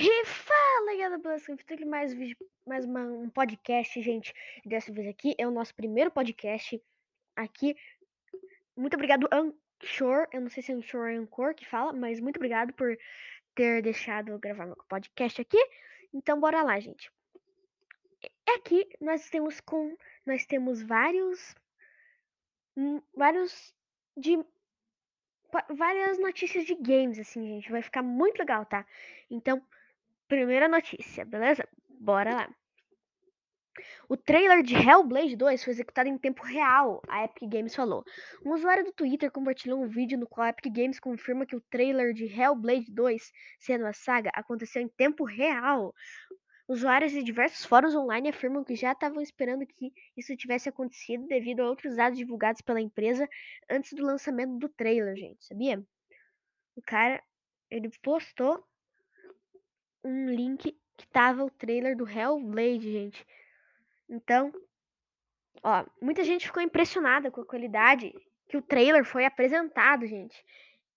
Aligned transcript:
E 0.00 0.24
fala, 0.26 0.96
galera, 0.96 1.18
beleza? 1.18 1.52
Aqui 1.52 1.84
mais, 1.84 2.14
mais 2.64 2.84
uma, 2.84 3.02
um 3.02 3.28
podcast, 3.28 4.00
gente. 4.00 4.32
Dessa 4.64 4.92
vez 4.92 5.08
aqui 5.08 5.34
é 5.36 5.44
o 5.44 5.50
nosso 5.50 5.74
primeiro 5.74 6.08
podcast 6.08 6.80
aqui. 7.34 7.76
Muito 8.76 8.94
obrigado, 8.94 9.28
Anchor. 9.32 10.28
Eu 10.32 10.42
não 10.42 10.50
sei 10.50 10.62
se 10.62 10.70
é 10.70 10.76
Anchor 10.76 11.10
ou 11.10 11.20
Anchor 11.20 11.52
que 11.52 11.66
fala, 11.66 11.92
mas 11.92 12.20
muito 12.20 12.36
obrigado 12.36 12.72
por 12.74 12.96
ter 13.56 13.82
deixado 13.82 14.28
eu 14.28 14.38
gravar 14.38 14.66
meu 14.66 14.76
podcast 14.88 15.40
aqui. 15.40 15.58
Então, 16.14 16.38
bora 16.38 16.62
lá, 16.62 16.78
gente. 16.78 17.10
Aqui 18.54 18.88
nós 19.00 19.28
temos 19.28 19.60
com 19.60 19.96
nós 20.24 20.46
temos 20.46 20.80
vários 20.80 21.56
hum, 22.76 23.02
vários 23.16 23.74
de 24.16 24.38
várias 25.70 26.20
notícias 26.20 26.64
de 26.66 26.76
games 26.76 27.18
assim, 27.18 27.44
gente. 27.48 27.72
Vai 27.72 27.82
ficar 27.82 28.02
muito 28.04 28.38
legal, 28.38 28.64
tá? 28.64 28.86
Então, 29.28 29.60
Primeira 30.28 30.68
notícia, 30.68 31.24
beleza? 31.24 31.66
Bora 31.88 32.34
lá. 32.34 32.54
O 34.08 34.16
trailer 34.16 34.62
de 34.62 34.74
Hellblade 34.74 35.36
2 35.36 35.64
foi 35.64 35.72
executado 35.72 36.08
em 36.08 36.18
tempo 36.18 36.42
real, 36.42 37.00
a 37.08 37.24
Epic 37.24 37.48
Games 37.48 37.74
falou. 37.74 38.04
Um 38.44 38.52
usuário 38.52 38.84
do 38.84 38.92
Twitter 38.92 39.30
compartilhou 39.30 39.80
um 39.80 39.86
vídeo 39.86 40.18
no 40.18 40.26
qual 40.26 40.46
a 40.46 40.50
Epic 40.50 40.70
Games 40.72 41.00
confirma 41.00 41.46
que 41.46 41.56
o 41.56 41.60
trailer 41.70 42.12
de 42.12 42.24
Hellblade 42.24 42.92
2, 42.92 43.32
sendo 43.58 43.86
a 43.86 43.92
saga, 43.92 44.30
aconteceu 44.34 44.82
em 44.82 44.88
tempo 44.88 45.24
real. 45.24 45.94
Usuários 46.68 47.12
de 47.12 47.22
diversos 47.22 47.64
fóruns 47.64 47.94
online 47.94 48.28
afirmam 48.28 48.62
que 48.62 48.74
já 48.74 48.92
estavam 48.92 49.22
esperando 49.22 49.66
que 49.66 49.90
isso 50.14 50.36
tivesse 50.36 50.68
acontecido 50.68 51.26
devido 51.26 51.60
a 51.60 51.68
outros 51.68 51.96
dados 51.96 52.18
divulgados 52.18 52.60
pela 52.60 52.80
empresa 52.80 53.26
antes 53.70 53.94
do 53.94 54.04
lançamento 54.04 54.58
do 54.58 54.68
trailer, 54.68 55.16
gente, 55.16 55.42
sabia? 55.46 55.82
O 56.76 56.82
cara, 56.82 57.22
ele 57.70 57.88
postou 58.02 58.62
um 60.08 60.30
link 60.30 60.76
que 60.96 61.06
tava 61.08 61.44
o 61.44 61.50
trailer 61.50 61.96
do 61.96 62.08
Hellblade, 62.08 62.90
gente. 62.90 63.26
Então, 64.08 64.52
ó, 65.62 65.84
muita 66.00 66.24
gente 66.24 66.46
ficou 66.46 66.62
impressionada 66.62 67.30
com 67.30 67.40
a 67.40 67.46
qualidade 67.46 68.12
que 68.48 68.56
o 68.56 68.62
trailer 68.62 69.04
foi 69.04 69.24
apresentado, 69.24 70.06
gente. 70.06 70.42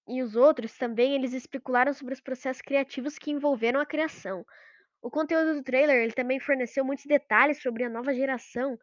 E 0.07 0.21
os 0.21 0.35
outros 0.35 0.77
também, 0.77 1.13
eles 1.13 1.33
especularam 1.33 1.93
sobre 1.93 2.13
os 2.13 2.21
processos 2.21 2.61
criativos 2.61 3.17
que 3.17 3.31
envolveram 3.31 3.79
a 3.79 3.85
criação. 3.85 4.45
O 5.01 5.09
conteúdo 5.09 5.55
do 5.55 5.63
trailer, 5.63 5.97
ele 5.97 6.13
também 6.13 6.39
forneceu 6.39 6.85
muitos 6.85 7.05
detalhes 7.05 7.61
sobre 7.61 7.83
a 7.83 7.89
nova 7.89 8.13
geração 8.13 8.79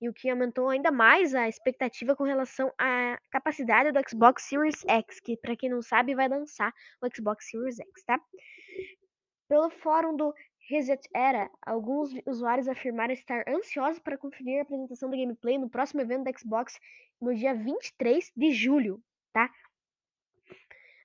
e 0.00 0.08
o 0.08 0.12
que 0.12 0.28
aumentou 0.28 0.68
ainda 0.68 0.90
mais 0.90 1.34
a 1.34 1.48
expectativa 1.48 2.16
com 2.16 2.24
relação 2.24 2.72
à 2.76 3.18
capacidade 3.30 3.92
do 3.92 4.00
Xbox 4.08 4.42
Series 4.42 4.84
X, 4.88 5.20
que 5.20 5.36
para 5.36 5.56
quem 5.56 5.70
não 5.70 5.80
sabe 5.80 6.14
vai 6.14 6.28
lançar 6.28 6.74
o 7.00 7.06
Xbox 7.14 7.48
Series 7.48 7.78
X, 7.78 8.04
tá? 8.04 8.20
Pelo 9.52 9.68
fórum 9.68 10.16
do 10.16 10.34
Reset 10.66 11.06
Era, 11.12 11.50
alguns 11.60 12.10
usuários 12.24 12.68
afirmaram 12.68 13.12
estar 13.12 13.46
ansiosos 13.46 13.98
para 13.98 14.16
conferir 14.16 14.58
a 14.58 14.62
apresentação 14.62 15.10
do 15.10 15.16
gameplay 15.18 15.58
no 15.58 15.68
próximo 15.68 16.00
evento 16.00 16.24
da 16.24 16.32
Xbox 16.32 16.80
no 17.20 17.34
dia 17.34 17.54
23 17.54 18.32
de 18.34 18.50
julho, 18.50 18.98
tá? 19.30 19.52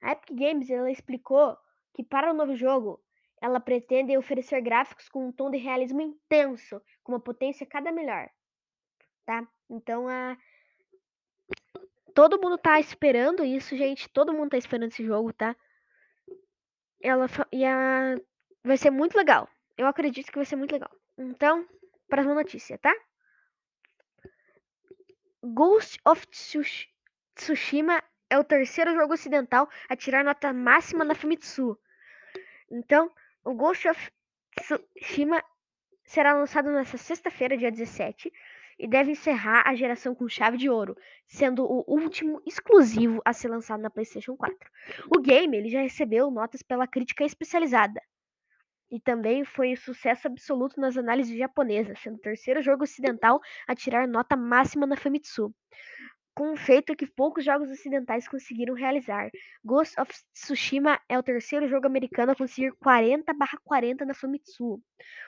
A 0.01 0.13
Epic 0.13 0.29
Games 0.33 0.69
ela 0.69 0.89
explicou 0.89 1.57
que 1.93 2.01
para 2.01 2.31
o 2.31 2.33
novo 2.33 2.55
jogo 2.55 3.03
ela 3.41 3.59
pretende 3.59 4.17
oferecer 4.17 4.61
gráficos 4.61 5.09
com 5.09 5.27
um 5.27 5.31
tom 5.33 5.51
de 5.51 5.57
realismo 5.57 5.99
intenso, 5.99 6.81
com 7.03 7.11
uma 7.11 7.19
potência 7.19 7.65
cada 7.65 7.91
melhor, 7.91 8.29
tá? 9.25 9.45
Então 9.69 10.07
a 10.07 10.37
todo 12.15 12.39
mundo 12.41 12.57
tá 12.57 12.79
esperando 12.79 13.43
isso, 13.43 13.75
gente. 13.75 14.07
Todo 14.07 14.33
mundo 14.33 14.51
tá 14.51 14.57
esperando 14.57 14.89
esse 14.93 15.03
jogo, 15.03 15.33
tá? 15.33 15.53
Ela 17.01 17.27
e 17.51 17.65
a 17.65 18.17
Vai 18.67 18.75
ser 18.75 18.91
muito 18.91 19.17
legal. 19.17 19.49
Eu 19.77 19.87
acredito 19.87 20.29
que 20.29 20.37
vai 20.37 20.45
ser 20.45 20.57
muito 20.57 20.73
legal. 20.73 20.91
Então, 21.17 21.65
próxima 22.09 22.35
notícia, 22.35 22.77
tá? 22.77 22.93
Ghost 25.41 25.97
of 26.05 26.27
Tsushima 27.33 28.03
é 28.29 28.37
o 28.37 28.43
terceiro 28.43 28.93
jogo 28.93 29.13
ocidental 29.13 29.69
a 29.87 29.95
tirar 29.95 30.21
nota 30.21 30.51
máxima 30.51 31.05
na 31.05 31.15
Famitsu. 31.15 31.79
Então, 32.69 33.09
o 33.45 33.53
Ghost 33.53 33.87
of 33.87 34.11
Tsushima 34.59 35.41
será 36.03 36.33
lançado 36.33 36.69
nesta 36.69 36.97
sexta-feira, 36.97 37.55
dia 37.57 37.71
17, 37.71 38.33
e 38.77 38.85
deve 38.85 39.11
encerrar 39.11 39.63
a 39.65 39.75
geração 39.75 40.13
com 40.13 40.27
chave 40.27 40.57
de 40.57 40.69
ouro, 40.69 40.97
sendo 41.25 41.63
o 41.63 41.85
último 41.87 42.41
exclusivo 42.45 43.21
a 43.23 43.31
ser 43.31 43.47
lançado 43.47 43.79
na 43.79 43.89
PlayStation 43.89 44.35
4. 44.35 44.57
O 45.15 45.21
game 45.21 45.55
ele 45.55 45.69
já 45.69 45.81
recebeu 45.81 46.29
notas 46.29 46.61
pela 46.61 46.85
crítica 46.85 47.23
especializada, 47.23 48.01
e 48.89 48.99
também 48.99 49.43
foi 49.43 49.75
sucesso 49.75 50.27
absoluto 50.27 50.79
nas 50.79 50.97
análises 50.97 51.37
japonesas, 51.37 51.99
sendo 51.99 52.15
o 52.15 52.21
terceiro 52.21 52.61
jogo 52.61 52.83
ocidental 52.83 53.39
a 53.67 53.75
tirar 53.75 54.07
nota 54.07 54.35
máxima 54.35 54.85
na 54.85 54.95
Famitsu, 54.95 55.53
com 56.33 56.51
um 56.51 56.55
feito 56.55 56.95
que 56.95 57.07
poucos 57.07 57.43
jogos 57.43 57.69
ocidentais 57.71 58.27
conseguiram 58.27 58.75
realizar. 58.75 59.29
Ghost 59.65 59.99
of 59.99 60.13
Tsushima 60.33 60.99
é 61.09 61.17
o 61.17 61.23
terceiro 61.23 61.67
jogo 61.67 61.87
americano 61.87 62.31
a 62.31 62.35
conseguir 62.35 62.71
40/40 62.73 64.05
na 64.05 64.13
Famitsu. 64.13 64.81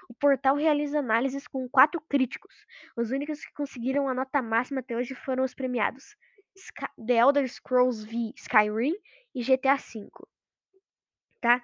O 0.07 0.13
portal 0.19 0.55
realiza 0.55 0.99
análises 0.99 1.47
com 1.47 1.67
quatro 1.67 1.99
críticos. 2.07 2.53
Os 2.95 3.11
únicos 3.11 3.43
que 3.43 3.53
conseguiram 3.53 4.07
a 4.07 4.13
nota 4.13 4.41
máxima 4.41 4.81
até 4.81 4.95
hoje 4.95 5.15
foram 5.15 5.43
os 5.43 5.53
premiados 5.53 6.15
The 7.05 7.17
Elder 7.17 7.47
Scrolls 7.47 8.05
V 8.05 8.33
Skyrim 8.35 8.93
e 9.33 9.43
GTA 9.43 9.75
V. 9.75 10.09
Tá? 11.41 11.61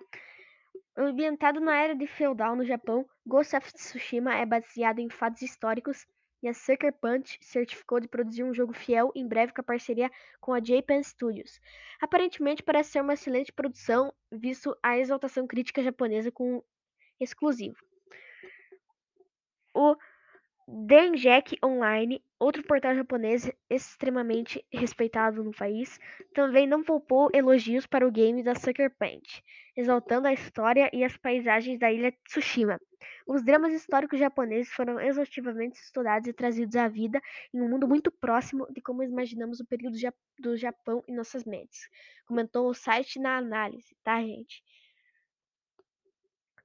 Ambientado 0.97 1.59
na 1.59 1.75
era 1.75 1.94
de 1.94 2.07
feudal 2.07 2.56
no 2.56 2.63
Japão, 2.63 3.06
Ghost 3.25 3.53
of 3.53 3.73
Tsushima 3.73 4.33
é 4.35 4.45
baseado 4.45 5.00
em 5.00 5.09
fatos 5.09 5.41
históricos 5.41 6.07
e 6.41 6.47
a 6.47 6.53
Sucker 6.53 6.94
Punch 6.94 7.38
certificou 7.41 8.00
de 8.00 8.07
produzir 8.07 8.44
um 8.44 8.53
jogo 8.53 8.72
fiel 8.72 9.11
em 9.13 9.28
breve 9.28 9.51
com 9.51 9.59
a 9.59 9.63
parceria 9.63 10.09
com 10.39 10.53
a 10.53 10.63
Japan 10.63 11.03
Studios. 11.03 11.59
Aparentemente 12.00 12.63
parece 12.63 12.91
ser 12.91 13.01
uma 13.01 13.16
excelente 13.16 13.51
produção, 13.51 14.13
visto 14.31 14.78
a 14.81 14.97
exaltação 14.97 15.45
crítica 15.45 15.83
japonesa 15.83 16.31
com 16.31 16.63
exclusivo. 17.19 17.75
O 19.73 19.97
Denjek 20.68 21.59
Online, 21.64 22.24
outro 22.40 22.64
portal 22.64 22.96
japonês 22.96 23.52
extremamente 23.70 24.66
respeitado 24.74 25.44
no 25.44 25.52
país, 25.52 26.00
também 26.34 26.66
não 26.66 26.84
poupou 26.84 27.30
elogios 27.34 27.86
para 27.86 28.08
o 28.08 28.12
game 28.12 28.42
da 28.42 28.56
Sucker 28.56 28.92
Punch, 28.98 29.44
exaltando 29.78 30.28
a 30.28 30.34
história 30.34 30.90
e 30.92 31.04
as 31.04 31.16
paisagens 31.18 31.80
da 31.80 31.92
ilha 31.92 32.12
Tsushima. 32.28 32.81
Os 33.28 33.44
dramas 33.44 33.74
históricos 33.74 34.20
japoneses 34.20 34.74
foram 34.74 35.00
exaustivamente 35.00 35.80
estudados 35.80 36.28
e 36.28 36.34
trazidos 36.34 36.75
à 36.75 36.88
vida 36.88 37.22
em 37.54 37.62
um 37.62 37.70
mundo 37.70 37.88
muito 37.88 38.12
próximo 38.12 38.66
de 38.72 38.81
como 38.81 39.04
imaginamos 39.04 39.59
o 39.59 39.66
período 39.68 39.98
do 40.40 40.58
Japão 40.58 41.04
em 41.08 41.16
nossas 41.16 41.46
mentes, 41.46 41.88
comentou 42.25 42.68
o 42.68 42.74
site 42.74 43.20
na 43.20 43.38
análise, 43.38 43.96
tá, 44.04 44.20
gente? 44.20 44.64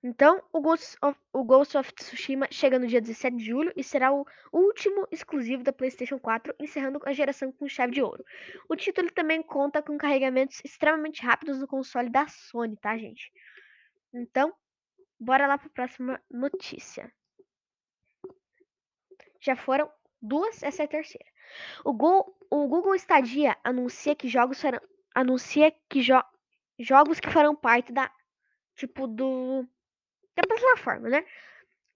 Então, 0.02 0.42
o 0.50 0.62
Ghost, 0.62 0.96
of, 1.02 1.18
o 1.30 1.44
Ghost 1.44 1.76
of 1.76 1.92
Tsushima 1.92 2.48
chega 2.50 2.78
no 2.78 2.86
dia 2.86 3.02
17 3.02 3.36
de 3.36 3.44
julho 3.44 3.72
e 3.76 3.84
será 3.84 4.10
o 4.10 4.26
último 4.50 5.06
exclusivo 5.10 5.62
da 5.62 5.74
PlayStation 5.74 6.18
4, 6.18 6.54
encerrando 6.58 6.98
a 7.04 7.12
geração 7.12 7.52
com 7.52 7.68
chave 7.68 7.92
de 7.92 8.02
ouro. 8.02 8.24
O 8.66 8.74
título 8.74 9.10
também 9.12 9.42
conta 9.42 9.82
com 9.82 9.98
carregamentos 9.98 10.62
extremamente 10.64 11.22
rápidos 11.22 11.58
no 11.58 11.66
console 11.66 12.08
da 12.08 12.26
Sony, 12.28 12.76
tá, 12.78 12.96
gente? 12.96 13.30
Então, 14.14 14.54
bora 15.18 15.46
lá 15.46 15.58
para 15.58 15.66
a 15.66 15.70
próxima 15.70 16.22
notícia. 16.30 17.12
Já 19.38 19.54
foram 19.54 19.90
duas, 20.20 20.62
essa 20.62 20.82
é 20.82 20.86
a 20.86 20.88
terceira. 20.88 21.28
O, 21.84 21.92
Go, 21.92 22.36
o 22.50 22.66
Google 22.68 22.94
Stadia 22.94 23.54
anuncia 23.62 24.16
que 24.16 24.28
jogos 24.28 24.62
farão, 24.62 24.80
anuncia 25.14 25.70
que 25.90 26.00
jo, 26.00 26.22
jogos 26.78 27.20
que 27.20 27.30
farão 27.30 27.54
parte 27.54 27.92
da 27.92 28.10
tipo 28.74 29.06
do 29.06 29.68
da 30.40 30.56
plataforma, 30.56 31.08
né? 31.08 31.24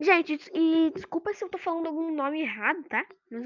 Gente, 0.00 0.38
e 0.52 0.90
desculpa 0.94 1.32
se 1.32 1.44
eu 1.44 1.48
tô 1.48 1.58
falando 1.58 1.86
algum 1.86 2.12
nome 2.14 2.42
errado, 2.42 2.82
tá? 2.84 3.06
Mas 3.30 3.44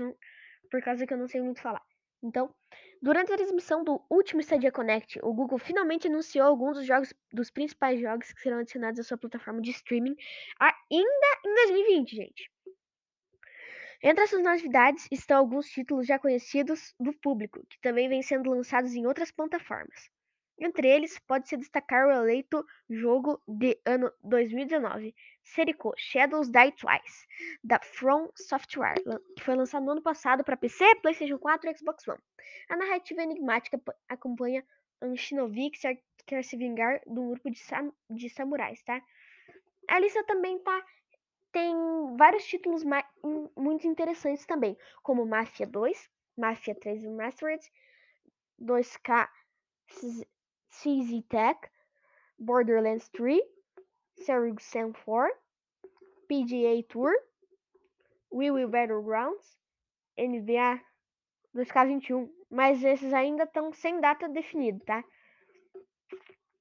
por 0.70 0.82
causa 0.82 1.06
que 1.06 1.12
eu 1.12 1.18
não 1.18 1.28
sei 1.28 1.40
muito 1.40 1.60
falar. 1.60 1.82
Então, 2.22 2.52
durante 3.00 3.32
a 3.32 3.36
transmissão 3.36 3.84
do 3.84 4.02
último 4.10 4.40
Stadia 4.40 4.72
Connect, 4.72 5.20
o 5.22 5.32
Google 5.32 5.58
finalmente 5.58 6.08
anunciou 6.08 6.46
alguns 6.46 6.76
dos 6.76 6.86
jogos 6.86 7.14
dos 7.32 7.50
principais 7.50 8.00
jogos 8.00 8.32
que 8.32 8.40
serão 8.40 8.58
adicionados 8.58 8.98
à 8.98 9.04
sua 9.04 9.18
plataforma 9.18 9.60
de 9.60 9.70
streaming 9.70 10.16
ainda 10.58 11.26
em 11.44 11.54
2020, 11.54 12.16
gente. 12.16 12.50
Entre 14.02 14.22
essas 14.22 14.42
novidades 14.42 15.08
estão 15.10 15.38
alguns 15.38 15.68
títulos 15.68 16.06
já 16.06 16.18
conhecidos 16.18 16.94
do 17.00 17.12
público, 17.12 17.64
que 17.68 17.80
também 17.80 18.08
vêm 18.08 18.22
sendo 18.22 18.50
lançados 18.50 18.94
em 18.94 19.06
outras 19.06 19.30
plataformas. 19.32 20.10
Entre 20.60 20.88
eles, 20.88 21.18
pode-se 21.20 21.56
destacar 21.56 22.08
o 22.08 22.10
eleito 22.10 22.66
jogo 22.90 23.40
de 23.46 23.78
ano 23.84 24.12
2019, 24.24 25.14
Serico 25.44 25.94
Shadows 25.96 26.50
Die 26.50 26.72
Twice, 26.72 27.26
da 27.62 27.78
From 27.80 28.28
Software, 28.34 28.96
que 29.36 29.42
foi 29.42 29.54
lançado 29.54 29.84
no 29.84 29.92
ano 29.92 30.02
passado 30.02 30.42
para 30.42 30.56
PC, 30.56 30.96
PlayStation 30.96 31.38
4 31.38 31.70
e 31.70 31.78
Xbox 31.78 32.08
One. 32.08 32.20
A 32.68 32.76
narrativa 32.76 33.22
enigmática 33.22 33.80
acompanha 34.08 34.64
um 35.00 35.14
que 35.14 36.24
quer 36.26 36.42
se 36.42 36.56
vingar 36.56 37.00
de 37.06 37.20
um 37.20 37.30
grupo 37.30 37.50
de, 37.50 37.58
sam 37.58 37.92
de 38.10 38.28
samurais, 38.28 38.82
tá? 38.82 39.00
a 39.88 39.98
lista 39.98 40.22
também 40.24 40.58
tá 40.58 40.84
tem 41.50 41.74
vários 42.16 42.44
títulos 42.44 42.84
muito 43.56 43.86
interessantes 43.86 44.44
também, 44.44 44.76
como 45.02 45.24
Mafia 45.24 45.66
2, 45.66 46.10
Mafia 46.36 46.74
3 46.74 47.02
Remastered, 47.02 47.64
2K 48.60 49.28
CZ 50.70 51.22
Tech, 51.28 51.58
Borderlands 52.38 53.08
3, 53.10 53.40
Serial 54.16 54.56
Sam 54.60 54.92
4, 55.04 55.30
PGA 56.28 56.82
Tour, 56.88 57.12
We 58.30 58.50
Will 58.50 58.68
Battlegrounds, 58.68 59.58
NBA 60.16 60.80
2K21, 61.54 62.30
mas 62.50 62.82
esses 62.84 63.12
ainda 63.12 63.44
estão 63.44 63.72
sem 63.72 64.00
data 64.00 64.28
definida, 64.28 64.78
tá? 64.84 65.04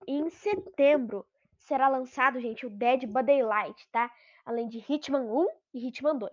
Em 0.07 0.29
setembro 0.29 1.25
será 1.57 1.89
lançado, 1.89 2.39
gente, 2.39 2.65
o 2.65 2.69
Dead 2.69 3.05
by 3.05 3.23
Daylight, 3.23 3.87
tá? 3.91 4.09
Além 4.45 4.67
de 4.69 4.77
Hitman 4.79 5.23
1 5.23 5.47
e 5.73 5.87
Hitman 5.87 6.17
2. 6.17 6.31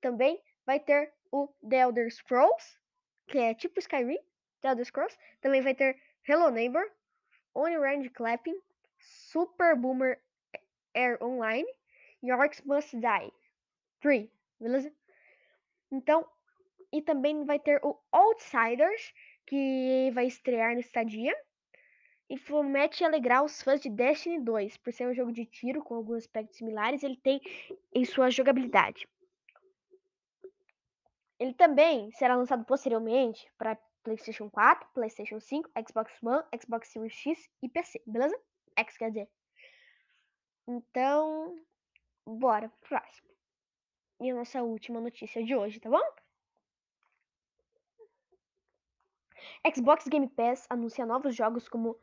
Também 0.00 0.40
vai 0.66 0.78
ter 0.78 1.12
o 1.32 1.48
The 1.66 1.78
Elder 1.78 2.10
Scrolls, 2.12 2.78
que 3.26 3.38
é 3.38 3.54
tipo 3.54 3.78
Skyrim, 3.80 4.18
The 4.60 4.68
Elder 4.68 4.84
Scrolls. 4.84 5.16
Também 5.40 5.62
vai 5.62 5.74
ter 5.74 5.98
Hello 6.28 6.50
Neighbor, 6.50 6.82
Only 7.54 7.76
Range 7.76 8.10
Clapping, 8.10 8.58
Super 8.98 9.76
Boomer 9.76 10.20
Air 10.94 11.22
Online 11.22 11.66
e 12.22 12.32
Orcs 12.32 12.60
Must 12.62 12.96
Die 12.96 13.32
3, 14.00 14.28
beleza? 14.60 14.92
Então, 15.90 16.26
e 16.92 17.02
também 17.02 17.44
vai 17.44 17.58
ter 17.58 17.80
o 17.82 17.98
Outsiders, 18.12 19.12
que 19.46 20.10
vai 20.12 20.26
estrear 20.26 20.74
no 20.74 20.80
Stadia. 20.80 21.34
E 22.30 22.38
promete 22.38 23.02
alegrar 23.04 23.42
os 23.42 23.62
fãs 23.62 23.80
de 23.80 23.88
Destiny 23.88 24.38
2, 24.40 24.76
por 24.76 24.92
ser 24.92 25.08
um 25.08 25.14
jogo 25.14 25.32
de 25.32 25.46
tiro 25.46 25.82
com 25.82 25.94
alguns 25.94 26.18
aspectos 26.18 26.58
similares, 26.58 27.02
ele 27.02 27.16
tem 27.16 27.40
em 27.90 28.04
sua 28.04 28.28
jogabilidade. 28.28 29.08
Ele 31.38 31.54
também 31.54 32.10
será 32.12 32.36
lançado 32.36 32.66
posteriormente 32.66 33.50
para 33.56 33.78
PlayStation 34.04 34.48
4, 34.50 34.88
PlayStation 34.94 35.40
5, 35.40 35.70
Xbox 35.86 36.12
One, 36.22 36.44
Xbox 36.54 36.88
Series 36.88 37.14
X 37.14 37.48
e 37.62 37.68
PC, 37.68 38.02
beleza? 38.06 38.38
X 38.76 38.96
quer 38.96 39.10
dizer. 39.10 39.28
Então, 40.66 41.56
bora 42.26 42.68
pro 42.68 42.88
próximo. 42.88 43.28
E 44.20 44.30
a 44.30 44.34
nossa 44.34 44.62
última 44.62 45.00
notícia 45.00 45.42
de 45.44 45.54
hoje, 45.54 45.80
tá 45.80 45.88
bom? 45.88 46.02
Xbox 49.74 50.06
Game 50.08 50.28
Pass 50.28 50.66
anuncia 50.68 51.06
novos 51.06 51.34
jogos 51.34 51.68
como 51.68 51.96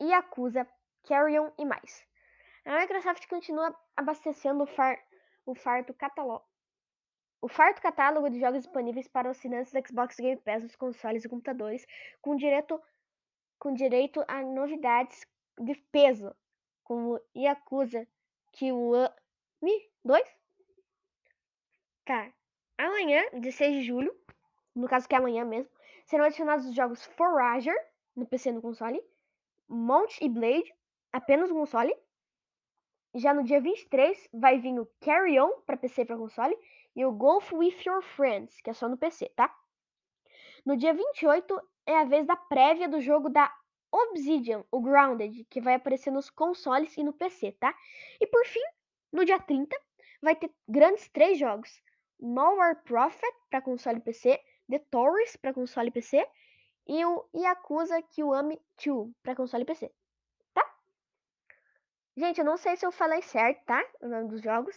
Yakuza, 0.00 0.66
Carrion 1.04 1.50
e 1.58 1.64
mais. 1.64 2.06
A 2.64 2.78
Microsoft 2.78 3.26
continua 3.28 3.74
abastecendo 3.96 4.64
o, 4.64 4.66
far, 4.66 4.98
o 5.44 5.54
farto 5.54 5.92
catálogo. 5.94 6.47
O 7.40 7.46
farto 7.46 7.80
catálogo 7.80 8.28
de 8.28 8.40
jogos 8.40 8.64
disponíveis 8.64 9.06
para 9.06 9.30
os 9.30 9.38
assinantes 9.38 9.72
do 9.72 9.86
Xbox 9.86 10.16
Game 10.16 10.40
Pass 10.40 10.62
nos 10.62 10.74
consoles 10.74 11.24
e 11.24 11.28
computadores, 11.28 11.86
com 12.20 12.34
direito, 12.34 12.80
com 13.58 13.72
direito 13.72 14.24
a 14.26 14.42
novidades 14.42 15.24
de 15.60 15.76
peso, 15.92 16.34
como 16.82 17.20
Yakuza 17.36 18.08
Kiwami 18.52 19.12
2. 20.04 20.36
Tá. 22.04 22.32
Amanhã, 22.76 23.22
16 23.32 23.76
de 23.76 23.82
julho, 23.82 24.16
no 24.74 24.88
caso 24.88 25.08
que 25.08 25.14
é 25.14 25.18
amanhã 25.18 25.44
mesmo, 25.44 25.70
serão 26.06 26.24
adicionados 26.24 26.66
os 26.66 26.74
jogos 26.74 27.04
Forager, 27.04 27.76
no 28.16 28.26
PC 28.26 28.48
e 28.48 28.52
no 28.52 28.62
console, 28.62 29.00
Mount 29.68 30.20
e 30.20 30.28
Blade, 30.28 30.74
apenas 31.12 31.50
no 31.50 31.56
console. 31.56 31.94
Já 33.14 33.32
no 33.32 33.44
dia 33.44 33.60
23 33.60 34.28
vai 34.32 34.58
vir 34.58 34.78
o 34.78 34.86
Carry 35.00 35.38
On 35.38 35.60
para 35.66 35.76
PC 35.76 36.02
e 36.02 36.04
para 36.04 36.16
console 36.16 36.56
e 36.94 37.04
o 37.04 37.12
Golf 37.12 37.52
with 37.52 37.76
Your 37.86 38.02
Friends, 38.02 38.60
que 38.60 38.70
é 38.70 38.72
só 38.72 38.88
no 38.88 38.96
PC, 38.96 39.30
tá? 39.36 39.54
No 40.64 40.76
dia 40.76 40.92
28 40.92 41.60
é 41.86 41.96
a 41.96 42.04
vez 42.04 42.26
da 42.26 42.36
prévia 42.36 42.88
do 42.88 43.00
jogo 43.00 43.30
da 43.30 43.52
Obsidian, 43.90 44.64
o 44.70 44.80
Grounded, 44.80 45.44
que 45.44 45.60
vai 45.60 45.74
aparecer 45.74 46.10
nos 46.10 46.28
consoles 46.28 46.96
e 46.96 47.02
no 47.02 47.12
PC, 47.12 47.52
tá? 47.52 47.74
E 48.20 48.26
por 48.26 48.44
fim, 48.44 48.62
no 49.12 49.24
dia 49.24 49.40
30, 49.40 49.74
vai 50.20 50.36
ter 50.36 50.52
grandes 50.68 51.08
três 51.08 51.38
jogos: 51.38 51.82
Malware 52.20 52.82
Prophet 52.84 53.34
para 53.48 53.62
console 53.62 53.98
e 53.98 54.02
PC, 54.02 54.38
The 54.68 54.78
Taurus 54.90 55.36
para 55.36 55.54
console 55.54 55.88
e 55.88 55.92
PC 55.92 56.26
e 56.86 57.04
o 57.04 57.28
Yakuza 57.34 58.00
Kiwami 58.02 58.60
2 58.84 59.12
para 59.22 59.36
console 59.36 59.62
e 59.62 59.66
PC, 59.66 59.92
tá? 60.52 60.74
Gente, 62.16 62.38
eu 62.38 62.44
não 62.44 62.56
sei 62.56 62.76
se 62.76 62.84
eu 62.84 62.92
falei 62.92 63.22
certo, 63.22 63.64
tá? 63.64 63.82
O 64.00 64.08
nome 64.08 64.28
dos 64.28 64.42
jogos. 64.42 64.76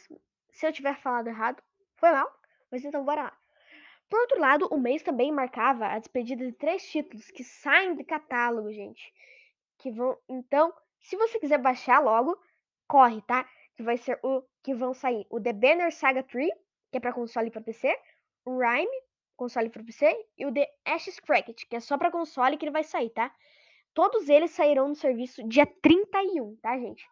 Se 0.52 0.68
eu 0.68 0.74
tiver 0.74 0.96
falado 1.02 1.28
errado, 1.28 1.64
foi 2.02 2.12
mal, 2.12 2.36
mas 2.72 2.84
então 2.84 3.06
bora 3.06 3.22
lá. 3.22 3.38
Por 4.10 4.20
outro 4.20 4.40
lado, 4.40 4.68
o 4.72 4.78
mês 4.80 5.04
também 5.04 5.32
marcava 5.32 5.86
a 5.86 6.00
despedida 6.00 6.44
de 6.44 6.52
três 6.52 6.84
títulos 6.90 7.30
que 7.30 7.44
saem 7.44 7.96
de 7.96 8.04
catálogo, 8.04 8.74
gente. 8.74 9.14
Que 9.78 9.92
vão, 9.92 10.18
então, 10.28 10.74
se 11.00 11.16
você 11.16 11.40
quiser 11.40 11.60
baixar 11.60 12.00
logo, 12.00 12.36
corre, 12.88 13.22
tá? 13.22 13.48
Que 13.76 13.84
vai 13.84 13.98
ser 13.98 14.20
o 14.24 14.44
que 14.64 14.74
vão 14.74 14.96
sair 14.96 15.28
o 15.30 15.40
The 15.40 15.54
Banner 15.54 15.94
Saga 15.94 16.24
3, 16.24 16.52
que 16.92 16.98
é 16.98 17.00
para 17.00 17.14
console 17.14 17.50
e 17.50 17.52
para 17.52 17.62
PC, 17.62 17.96
o 18.46 18.58
Rhyme, 18.58 18.92
console 19.38 19.70
para 19.70 19.84
PC, 19.84 20.28
e 20.40 20.46
o 20.48 20.52
The 20.52 20.68
Ashes 20.84 21.20
Cracked, 21.20 21.68
que 21.68 21.76
é 21.76 21.80
só 21.80 22.00
para 22.00 22.12
console 22.12 22.58
que 22.58 22.66
ele 22.66 22.72
vai 22.72 22.84
sair, 22.84 23.12
tá? 23.12 23.32
Todos 23.94 24.28
eles 24.28 24.52
sairão 24.52 24.90
no 24.90 24.96
serviço 24.96 25.48
dia 25.48 25.68
31, 25.82 26.56
tá, 26.58 26.78
gente? 26.80 27.08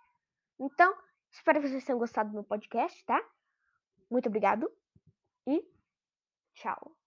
Então, 0.60 0.94
espero 1.32 1.62
que 1.62 1.68
vocês 1.68 1.86
tenham 1.86 2.00
gostado 2.00 2.30
do 2.30 2.34
meu 2.34 2.44
podcast, 2.44 3.06
tá? 3.06 3.24
Muito 4.10 4.28
obrigado 4.28 4.70
e 5.50 5.62
tchau. 6.56 6.99